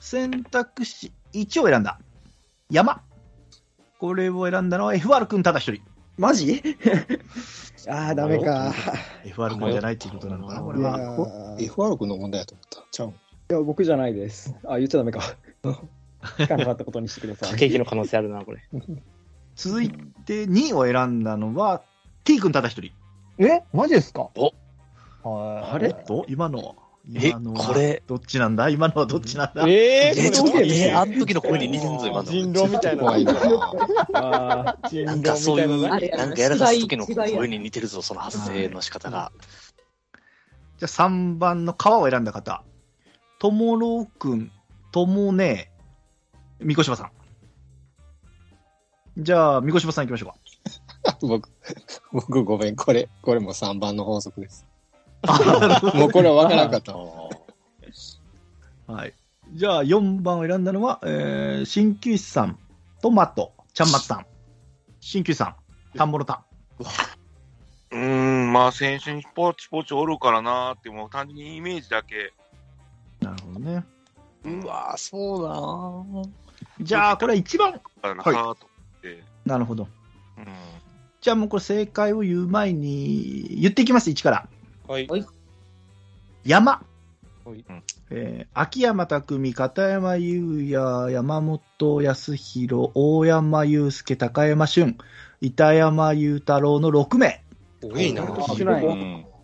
[0.00, 2.00] 選択肢1を選んだ。
[2.70, 3.02] 山。
[4.04, 5.80] これを選んだのは FR 君ただ一人。
[6.18, 6.62] マジ？
[7.88, 8.70] ああ、ダメか。
[9.24, 10.98] FR 君じゃないっていうことなのかな、これは。
[11.58, 12.84] ー FR 君の問題やと思った。
[12.90, 13.10] ちゃうん。
[13.12, 13.14] い
[13.48, 14.54] や、僕じゃないです。
[14.68, 15.20] あ、言っちゃダメか。
[16.36, 17.50] 聞かなかったことにしてください。
[17.52, 18.60] 駆け引きの可能性あるな、これ。
[19.56, 21.80] 続いて2を選んだのは
[22.24, 22.92] T 君ただ一人。
[23.38, 23.62] え？
[23.72, 24.28] マジですか？
[24.34, 24.52] お
[25.22, 25.94] はいあれ？
[25.94, 26.74] と今のは？
[27.12, 28.70] え今のはこれどっちなんだ？
[28.70, 32.24] 今のはどっちなんだ、えええ、ちょっと、え、あの時の声に似てんぞ、今の。
[32.24, 33.02] 人狼みたいな。
[33.02, 33.32] 怖いな。
[33.34, 35.96] なんか狼そういう、な。
[35.96, 36.06] んか
[36.40, 39.32] やらかす時の声に似てるぞ、その発声の仕方が。
[40.78, 42.62] じゃあ3番の川を選んだ方。
[43.38, 44.50] ともろくん、
[44.90, 45.70] ともね
[46.60, 47.10] え、みこしばさん。
[49.22, 50.28] じゃあ、みこしばさん行きましょう
[51.04, 51.18] か。
[51.20, 51.50] 僕、
[52.12, 52.76] 僕ごめん。
[52.76, 54.66] これ、これも3番の法則です。
[55.94, 56.94] もうこれは分からなかった。
[58.92, 59.14] はい。
[59.52, 62.58] じゃあ、4番を選んだのは、えー、鍼灸師さん、
[63.00, 64.26] トマト、ちゃんまつさん。
[65.00, 65.56] 鍼灸師さん、
[65.96, 66.42] 田んぼの田。
[67.90, 72.32] うーん、まあ選手にポチポチおるからなーって、もう単純にイメージだけ。
[73.20, 73.84] なるほどね。
[74.44, 75.48] うわそうだ
[76.20, 76.28] な
[76.80, 79.48] じゃあ、これ一番、だな、はい。
[79.48, 79.88] なるほど。
[80.38, 80.46] うん。
[81.20, 84.48] じゃあもうこれ正解を言う前に、言っていきます、1から。
[84.86, 85.08] はい。
[86.44, 86.72] 山。
[87.44, 87.64] はい。
[88.10, 94.98] えー秋山匠、片山優也、山本康弘、大山祐介、高山俊、
[95.40, 97.42] 板山裕太郎の6名。
[97.82, 98.24] 多いな。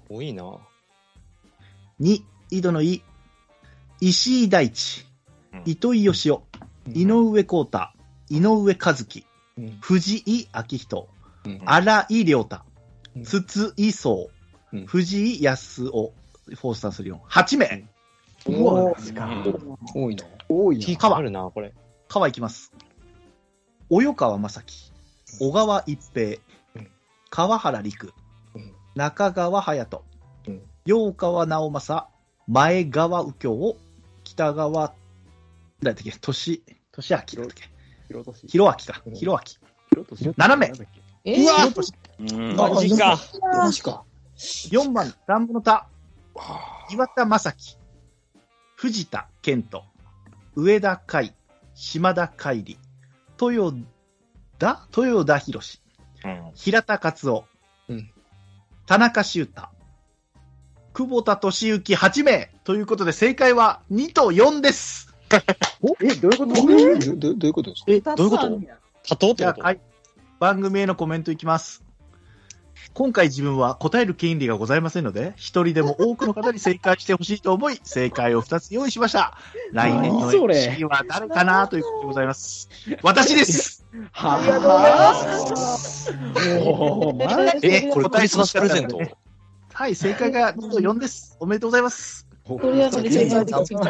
[0.08, 0.58] 多いな。
[2.00, 3.02] 2、井戸の井、
[4.00, 5.06] 石井大地。
[5.54, 6.38] うん、糸井義雄、
[6.94, 7.88] 井上光太、
[8.28, 9.24] 井上和樹、
[9.56, 9.78] うん。
[9.80, 11.08] 藤井明人、
[11.46, 11.62] うん。
[11.64, 12.62] 荒井亮太。
[13.16, 14.28] うん、筒井壮
[14.72, 16.12] うん、藤井康夫、
[16.46, 17.88] フォースターする4、8名。
[18.46, 18.94] うわ。
[19.94, 20.24] 多いな。
[20.48, 20.96] 多いな。
[20.96, 21.74] 川あるな、これ。
[22.08, 22.72] 川いきます。
[23.90, 24.92] 及川正樹、
[25.38, 26.38] 小川一平。
[26.76, 26.90] うん、
[27.28, 28.12] 川原陸。
[28.54, 30.04] うん、中川隼人。
[30.48, 32.06] うん、陽川直政、
[32.46, 33.76] 前川右京、
[34.24, 34.94] 北川、
[35.82, 37.54] 誰だっけ、年、年明だっけ、広
[38.26, 38.46] 年。
[38.48, 39.02] 弘明か。
[39.14, 40.34] 広年。
[40.36, 42.60] 斜めなんだっけえー、弘年うん。
[42.60, 43.18] あマジか。
[43.52, 44.04] マジか。
[44.40, 45.86] 4番、乱舞の田、
[46.34, 47.76] は岩田正樹、
[48.74, 49.84] 藤田健人、
[50.54, 51.34] 上田海、
[51.74, 52.78] 島田海里、
[53.52, 53.76] 豊
[54.58, 55.82] 田、豊田博士、
[56.24, 56.50] うん。
[56.54, 57.44] 平田勝夫、
[57.88, 58.10] うん。
[58.86, 59.68] 田中修太、
[60.94, 65.14] 久保田敏之8名ということで正解は2と4です。
[66.00, 66.52] え、どういうこと？
[66.52, 67.92] あどどどういうことですか？
[67.92, 68.60] え、どういうこと？
[69.06, 69.80] 多頭ってこと？
[70.38, 71.84] 番組へのコメントいきます。
[72.92, 79.36] 今回自分は答える権利がございませんので、一人でも多くの方に正解してほしいと思い、 正解を2つ用意しました。
[79.72, 82.68] 来年の MC は誰かなということでございます。
[83.02, 83.84] 私です。
[84.12, 86.12] はありがとうございます
[86.64, 89.00] もう、マジえ、これクリスマスプレゼント
[89.72, 91.36] はい、正解が2と4です。
[91.40, 92.26] おめでとうございます。
[92.46, 93.80] ととりあえず正解できま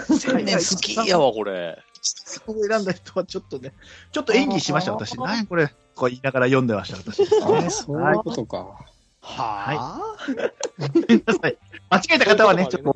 [0.00, 1.78] 好きやわ、これ。
[2.02, 3.72] そう選んだ人はちょっとね、
[4.12, 5.18] ちょっと演技しました、私。
[5.18, 7.70] 何これ、こう言いながら読んでました、私です ね。
[7.70, 8.78] そういうことか。
[9.22, 10.00] は
[10.78, 10.88] い。
[10.92, 11.58] ごめんなさい。
[11.90, 12.94] 間違えた方はね、ちょっと、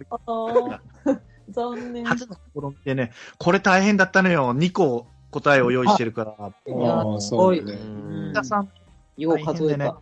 [1.51, 2.05] 残念。
[2.05, 4.55] 初の試みでね、これ大変だったのよ。
[4.55, 6.35] 2個答えを用意してるから。
[6.39, 7.63] ああ、そうね。
[7.63, 8.69] 電車さん、
[9.17, 9.99] よう数えた。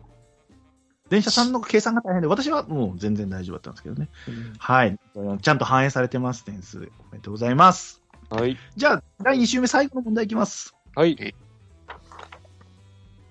[1.09, 4.09] 電車さんの計算が大変で、私はもう全然大丈夫だったんですけどね。
[4.57, 4.97] はい。
[5.41, 6.77] ちゃんと反映されてます、点数。
[6.77, 8.01] おめでとうございます。
[8.29, 8.57] はい。
[8.75, 10.73] じゃあ、第2週目最後の問題いきます。
[10.95, 11.35] はい。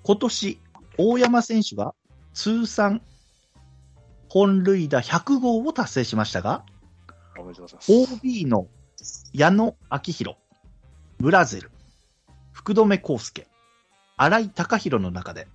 [0.04, 0.60] 今年、
[0.98, 1.94] 大山選手が
[2.34, 3.02] 通算
[4.28, 6.64] 本塁打100号を達成しましたが、
[7.88, 8.66] OB の
[9.32, 10.36] 矢野明宏、
[11.18, 11.70] ブラゼル、
[12.52, 13.46] 福留孝介、
[14.16, 15.48] 新井貴弘の中で、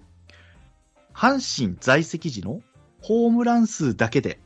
[1.14, 2.62] 阪神在籍時の
[3.02, 4.40] ホームラン数だけで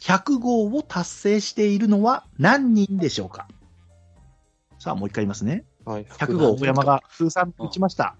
[0.00, 3.48] 100号を達成しているのは何人でしょうか？
[4.78, 5.64] さあ、もう一回言いますね。
[5.84, 6.04] はい。
[6.04, 8.16] 100号、大山が通算打ちました。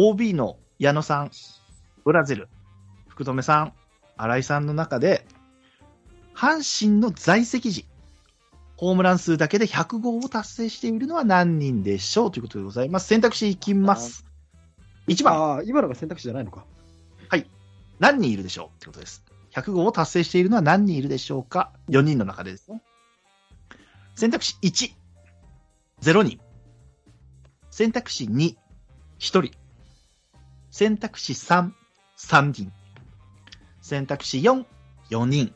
[0.00, 1.32] OB の矢野さん、
[2.04, 2.48] ブラゼル、
[3.08, 3.72] 福留さん、
[4.16, 5.26] 新井さんの中で、
[6.36, 7.84] 阪神の在籍時、
[8.76, 12.30] ホームラン数だけで100号を達成しているのは何人でしょう？
[12.30, 13.08] ということでございます。
[13.08, 14.24] 選択肢いきます。
[15.08, 16.64] 1番、ああ、今のが選択肢じゃないのか。
[17.98, 18.76] 何人いるでしょう？
[18.76, 19.24] ってことです。
[19.52, 22.84] 100号を達成しているのは何人いるでしょうか ?4 人の中でですね。
[24.14, 24.92] 選択肢1、
[26.02, 26.38] 0人。
[27.72, 28.54] 選択肢2、
[29.18, 29.50] 1人。
[30.78, 31.72] 選択肢3、
[32.16, 32.72] 3人。
[33.80, 34.64] 選択肢4、
[35.10, 35.52] 4人。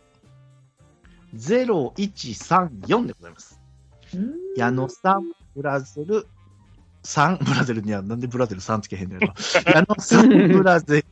[1.32, 3.60] 0、1、3、4でございます。
[4.16, 6.26] うん矢野さん、ブラゼル、
[7.04, 9.34] 3、ブラゼルにはなんでブラゼル3つけへんだよな。
[9.72, 11.06] 矢野さん、ブラゼル、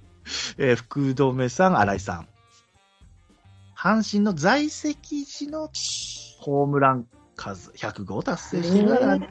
[0.58, 2.28] えー福留さん、新井さん。
[3.76, 5.70] 阪神の在籍時の
[6.40, 9.28] ホームラン数100号達成してるのは何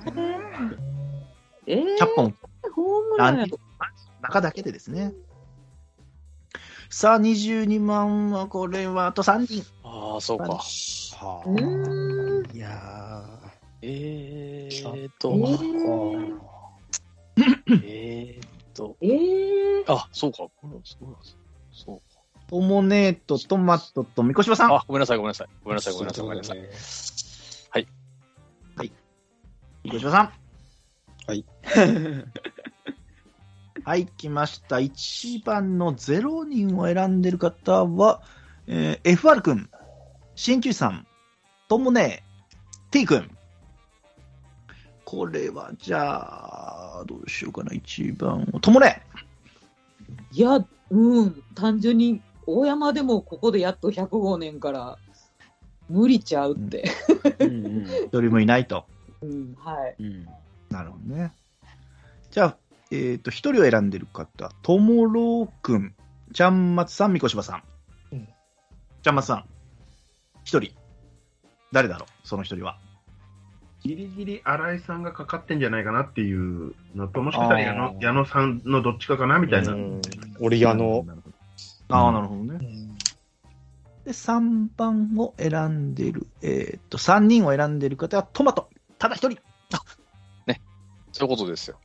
[1.68, 2.36] えー、100本、
[2.74, 3.46] ホームラン
[4.22, 5.14] 中だけでですね。
[6.90, 9.64] さあ、22万は、これはあと3人。
[9.84, 10.46] ああ、そうか。
[10.54, 12.56] はうーん。
[12.56, 13.40] いや
[13.82, 16.40] えーっえと、ー、
[17.84, 20.48] えーっと、えー、あ、そうか。
[21.72, 22.02] そうか。
[22.50, 24.74] トモネート、トマトと、みこしばさん。
[24.74, 25.48] あ、ごめんなさい、ごめんなさい。
[25.64, 26.58] ごめんなさい、ごめんなさい、ごめんなさい。
[29.84, 30.34] みこしばさん。
[31.28, 31.46] はい。
[33.90, 34.76] はい、来ました。
[34.76, 38.22] 1番の0人を選んでる方は、
[38.68, 39.68] えー、FR 君、
[40.36, 41.08] 新旧さん、
[41.68, 42.24] ともね、
[42.92, 43.32] T 君。
[45.06, 48.60] これは、じゃあ、どうしようかな、1番を。
[48.60, 49.02] ともね。
[50.34, 55.00] いや、うん、単純に大山でもここでやっと105年から
[55.90, 56.92] 無理ちゃうって。
[57.40, 58.86] うんうん 一人もいないと。
[59.24, 59.96] うん、はい。
[60.00, 60.28] うん。
[60.70, 61.34] なるほどね。
[62.30, 62.58] じゃあ、
[62.92, 65.96] えっ、と、一人を選んでる方、ともろうくん、
[66.34, 67.64] ちゃんまつさん、みこしばさん。
[68.14, 68.28] うん
[69.02, 69.46] ちゃんまつさん、
[70.44, 70.74] 一人。
[71.72, 72.78] 誰だろう、その一人は。
[73.82, 79.72] ギリギリ新井さんがかかってんじゃないかなっていうのと、もしかしたら矢野矢野さんのどっちかかなみたいな。
[79.74, 80.02] うん
[80.40, 81.06] 俺、矢野。
[81.90, 82.58] ああ、なるほどね。
[82.58, 88.70] ーで、3番を選んでる、えっ、と、3人を選んでる方はトマト。
[88.98, 89.40] ただ一人。
[91.12, 91.78] そういうことですよ。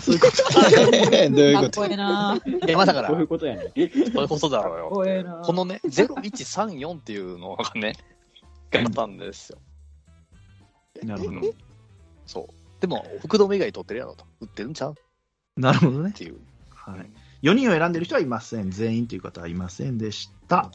[0.00, 0.42] そういうこと。
[1.30, 2.40] どういうこかっことええな。
[2.40, 3.72] かっいや、まあだから、そういうそうことやね。
[3.74, 4.90] いうことだろうよ。
[4.90, 5.34] こええな。
[5.36, 7.94] このね、0134っていうのがね、
[8.70, 9.58] 回ったんですよ。
[11.04, 11.54] なるほど。
[12.26, 12.80] そう。
[12.80, 14.24] でも、福留以外取ってるやろと。
[14.40, 14.92] 売ってるんちゃう？
[14.92, 14.94] っ
[15.56, 16.12] なるほどね。
[16.12, 16.40] ていう。
[16.70, 17.10] はい。
[17.42, 18.70] 4人を選んでる人はいません。
[18.70, 20.70] 全員という方はいませんでした。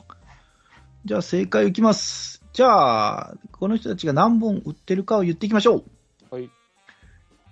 [1.06, 2.44] じゃあ正解いきます。
[2.54, 5.84] じゃあ、この人たちが何本売ってるかを言っていきましょ
[6.32, 6.36] う。
[6.36, 6.50] はい。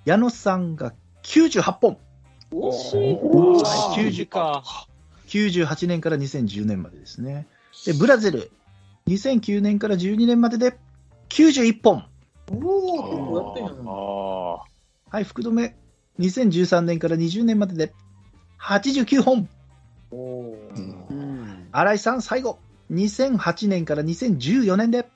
[0.05, 0.93] 矢野さんが
[1.25, 1.97] 98本。
[2.51, 2.97] 惜しい。
[2.97, 4.63] はい90か。
[5.27, 7.47] 98年から2010年までですね。
[7.85, 8.51] で、ブラゼル、
[9.07, 10.77] 2009年から12年までで
[11.29, 12.05] 91本。
[12.51, 14.61] おお、やってんあの
[15.11, 15.15] あ。
[15.15, 15.73] はい、福留、
[16.19, 17.93] 2013年から20年までで
[18.61, 19.49] 89本。
[20.11, 21.67] おーうん。
[21.71, 22.59] 新井さん、最後、
[22.91, 25.09] 2008年から2014年で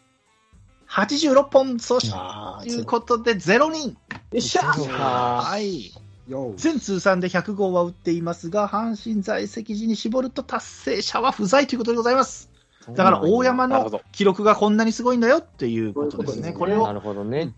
[0.89, 1.79] 86本。
[1.79, 3.89] そしということで0人。
[3.89, 3.95] よ
[4.37, 5.91] っしゃはい。
[6.27, 12.49] よ全通算で100号は打っていますが、阪神在籍時に絞ると達成者は不在ということでございます。
[12.89, 16.53] だから大山の記録がこんなにすごいんだよっていうことですね。
[16.53, 17.53] これをなるほどね。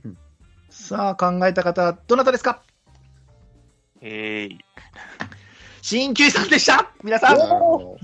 [0.69, 2.61] さあ考えた方、どなたですか？
[4.01, 4.57] えー
[5.81, 5.85] い。
[5.85, 6.91] 鍼灸師さんでした？
[7.03, 7.37] 皆さん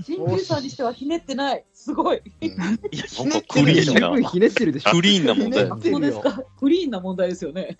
[0.04, 1.64] 新旧さんにしてはひねってない。
[1.72, 2.18] すごい。
[2.18, 2.24] ど。
[2.42, 2.50] うん
[2.90, 4.90] いや、ひねってるでしょクリーンな十分ひねってるでしょ。
[4.90, 6.42] クリーンな問題そうですか。
[6.58, 7.76] クリーンな問題ですよね。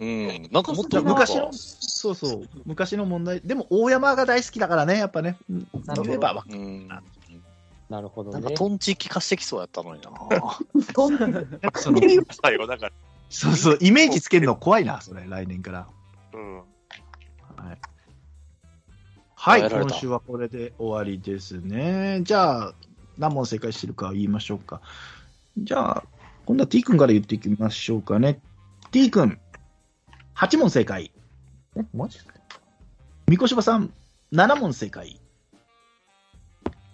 [0.00, 0.48] うん。
[0.52, 3.40] なんかもっとあ昔の、そうそう、昔の問題。
[3.40, 5.36] でも、大山が大好きだからね、やっぱね。
[5.50, 6.88] うんなるほど言えばわかうん。
[7.88, 8.54] なるほどなんかね。
[8.54, 10.10] トンチ聞かしてきそうやったのにな。
[10.92, 12.92] とんるそのさよ、だから。
[13.30, 15.86] そうそう、イメージつけるの怖いな、それ、来年から。
[16.34, 16.56] うん。
[16.58, 16.64] はい、
[19.40, 22.22] はい、今週はこれで終わりですね。
[22.24, 22.74] じゃあ、
[23.18, 24.80] 何問正解してるか言いましょうか。
[25.56, 26.04] じゃあ、
[26.44, 28.40] 今度は T 君から言っていきましょうかね。
[28.90, 29.38] T 君、
[30.34, 31.12] 8問正解。
[31.76, 32.18] え、マジ
[33.28, 33.92] 三越柴さん、
[34.32, 35.20] 7問正解。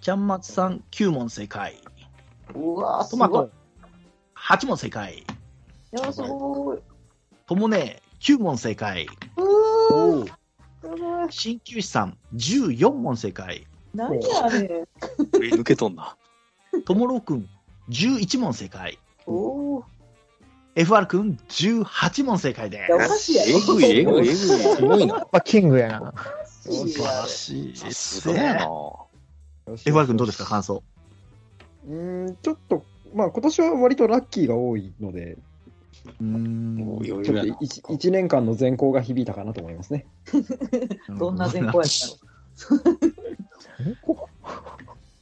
[0.02, 1.80] ちゃんまつさん、9問正解。
[2.54, 3.50] うわトマト。、
[4.37, 5.20] 8問正解。
[5.20, 5.24] い
[5.92, 6.78] や、すごい。
[7.46, 9.07] ともね、9問正解。
[9.38, 10.43] うー。
[11.31, 13.66] 鍼灸師さん、14問正解。
[13.94, 14.85] 何やね
[15.31, 16.16] 抜けとんな。
[16.85, 17.49] ともろうくん、
[17.88, 18.94] 11問正解。
[18.94, 18.97] ん。
[19.27, 19.85] おー。
[20.77, 23.51] FR くん、18問正解でいや、おかしいやろ。
[23.51, 24.35] えぐい、えぐい、えぐい。
[24.37, 25.16] すごいな。
[25.16, 26.12] やっぱキングやな。
[26.44, 28.61] 素晴らしいすすがやな。
[28.61, 28.66] ね。
[29.66, 30.83] FR くんどうですか、感想。
[31.87, 35.38] うーん、ちょっと、まあ今年は割とラッキーが多いので、
[36.21, 37.55] うーん余ちょっ裕やな。
[37.55, 40.07] と一一年間の善行が響いたかなと思いますね。
[41.19, 41.88] どんな善行やった
[44.07, 44.29] の？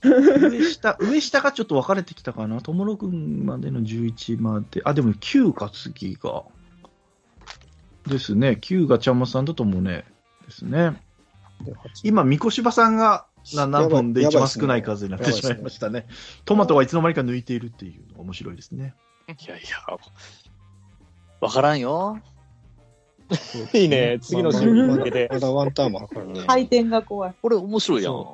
[0.02, 2.60] 上下、上下がちょっと分かれてきたかな。
[2.60, 4.82] ともろくんまでの11まで。
[4.84, 6.42] あ、でも9か、次が。
[8.06, 8.58] ですね。
[8.60, 10.04] 9がちゃんまさんとともね。
[10.44, 11.00] ですね。
[12.02, 16.06] 今、三越柴さんがな何本で一番少ない数になってしまいましたね。
[16.44, 18.94] トマトはいつの間にか抜いているっていうのが面白いですね。
[19.28, 19.98] いやいや、
[21.42, 22.20] わからんよ。
[23.74, 24.18] いいね。
[24.22, 25.28] 次の週に向けて。
[25.30, 26.44] まだワンターンもからね。
[26.46, 27.34] 回転が怖い。
[27.42, 28.24] これ面白いやん。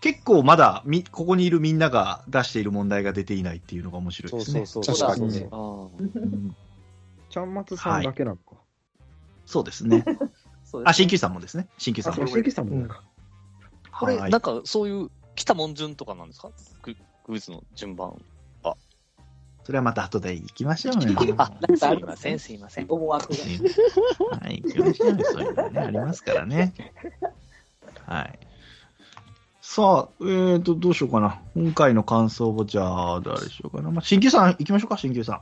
[0.00, 4.66] 結構まだみ、ここにいるみんなが出している問題が出ていないっていうのが面白いそうですね。
[4.66, 4.96] そうそう。
[4.96, 5.48] 確かにね
[7.28, 8.56] ちゃんまつさんだけなのか。
[9.44, 10.02] そうですね。
[10.64, 11.68] そうあ、新旧さんもですね。
[11.76, 12.34] 新旧さあ、んもそう、。
[12.34, 12.88] 新規さんも。
[13.92, 16.50] これ、はいなんかそういう来たもん順とかなんですか？
[16.80, 18.18] ククイズの順番。
[19.64, 21.14] それはまた後で行きましょうね。
[21.38, 22.86] あ、なんすいません、かありませんすいません。
[22.88, 23.38] 思惑が。
[24.38, 25.24] はい、行きましょうね。
[25.24, 26.74] そういうのね、ありますからね。
[28.06, 28.38] はい。
[29.60, 31.40] さあ、えーと、どうしようかな。
[31.54, 33.90] 今回の感想を、じゃあ、誰しようかな。
[33.90, 35.40] まあ、新旧さん行きましょうか、新旧さ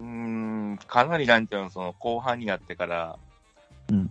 [0.00, 0.02] ん。
[0.02, 3.18] うーん、かなりなんていうの、その後半になってから、
[3.90, 4.10] うん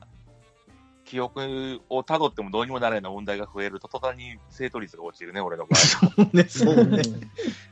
[1.11, 6.23] 記憶をたどってもどうにもならないような問題が増えると、途端に正答率が落ちるね、俺の場合。
[6.31, 7.01] ね、そうね。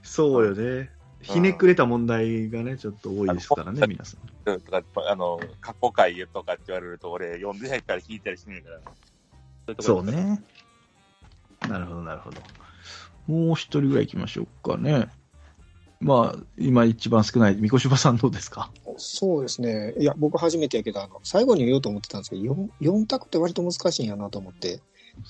[0.03, 0.89] そうよね。
[1.21, 4.51] ひねくれた問題がね、ちょっと多いですからね、皆さん。
[4.51, 8.71] うんとか、あの、過去回とかって言われると、俺、読んでないから聞いたりしねえか
[9.73, 9.75] ら。
[9.79, 10.43] そうね。
[11.69, 12.41] なるほど、なるほど。
[13.27, 15.07] もう一人ぐらい行きましょうかね。
[16.01, 18.69] まあ、今一番少ない、三越柴さんどうですか？
[18.99, 19.93] そうですね。
[19.97, 24.81] いや、僕初めてやけど、あの、最後に言おうと思ってたんですけど、4, 4択って割と難しいんやなと思って、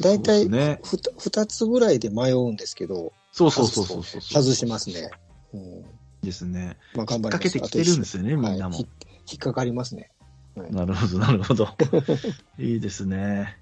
[0.02, 0.46] 大体。
[0.84, 4.22] ふた2つぐらいで迷うんですけど、そうそうそうそうそう。
[4.22, 5.10] 外しますね。
[5.54, 5.86] うん。
[6.22, 6.78] ですね。
[6.96, 7.46] まあ、頑張ります。
[7.46, 8.88] 引っ掛けてきてるんですよね、みんなもはいひ。
[9.32, 10.12] 引っかかりますね。
[10.56, 11.70] なるほど、なるほど。
[12.60, 13.58] いいですね。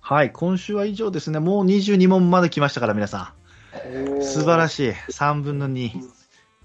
[0.00, 1.38] はい、今週は以上ですね。
[1.38, 3.34] もう22問まで来ましたから、皆さ
[4.18, 4.22] ん。
[4.22, 4.90] 素晴らしい。
[4.90, 5.90] 3分の2。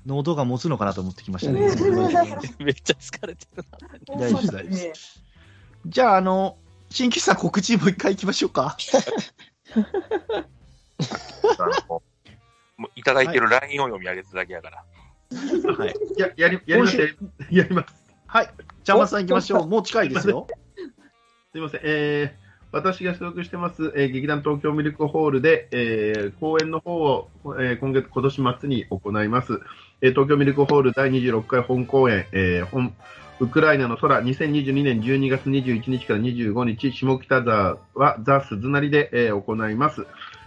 [0.05, 1.61] 喉が持つのかなと思ってきましたね。
[2.59, 4.17] めっちゃ疲れてるな。
[4.17, 5.23] 大丈夫です大丈夫です
[5.85, 6.57] じゃあ、あの、
[6.89, 8.77] 新規さん告知もう一回行きましょうか。
[12.77, 14.83] もういただいてる LINE を読み上げてただけやから。
[15.77, 15.93] はい。
[16.17, 17.93] や、やり、やります、やりやります。
[18.27, 18.49] はい。
[18.83, 19.67] ちゃんまさん行きましょう。
[19.67, 20.47] もう近いですよ。
[21.51, 21.81] すいません。
[21.83, 22.43] えー
[22.73, 29.59] 私が所属してます、えー劇団東京ミルクホールで、えー公演の方を、えー今月、今年末に行います。
[30.03, 32.93] えー東京ミルクホール第26回本公演、えー本
[33.39, 40.05] ウクライナの空、2022年12月21日から25日、下北沢はザ・鈴なりで、えー行います。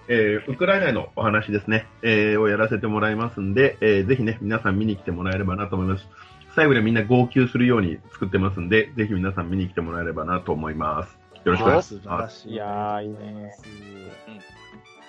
[0.08, 6.06] えーウクライナへのお話ですね、えーをやらせてもらいますんで、えーぜひね、皆さん見に来てもらえればなと思います。
[6.54, 11.18] 最後にはみんな号泣するように作ってますんで、ぜひ皆さん見に来てもらえればなと思います。
[11.44, 12.22] よろしくお願いし素晴ます。
[12.22, 12.52] らしい。
[12.52, 13.52] いやー、いいね。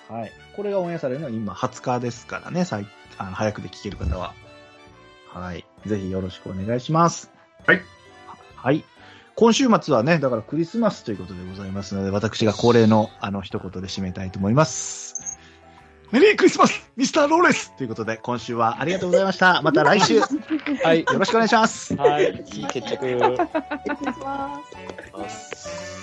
[0.08, 0.32] はい。
[0.56, 2.86] これがオンエアされるのは今20日ですからね、さい
[3.18, 4.34] あの早くで聞ける方は。
[5.28, 5.64] はい。
[5.86, 7.30] ぜひよろしくお願いします。
[7.66, 7.82] はい。
[8.56, 8.84] はい。
[9.34, 15.38] 今週末はね、だからクリスマスということでございますので、私が恒例のあの一言で締めたいと思います。
[16.10, 19.60] メリークリスマスミスターローレスということで、今週はありがとうございました。
[19.62, 21.00] また来週、はい。
[21.00, 21.94] よろしくお願いします。
[21.94, 22.44] はい。
[22.44, 22.96] 決着。
[22.96, 23.20] 失礼し
[24.20, 25.18] ます。
[25.18, 25.97] ます